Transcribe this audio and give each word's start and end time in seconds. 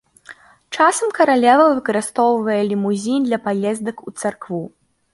Часам 0.77 1.11
каралева 1.17 1.67
выкарыстоўвае 1.77 2.59
лімузін 2.73 3.21
для 3.31 3.43
паездак 3.47 3.97
у 4.09 4.19
царкву. 4.21 4.63